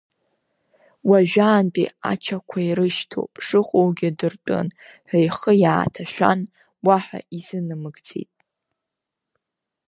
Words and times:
Уажәаантәи 1.09 1.93
ачақәа 2.11 2.59
ирышьҭоу 2.67 3.27
шыҟоугьы 3.45 4.09
дыртәын 4.17 4.67
ҳәа 5.09 5.19
ихы 5.27 5.53
иааҭашәан, 5.63 6.39
уаҳа 6.85 7.19
изынамыгӡеит. 7.37 8.31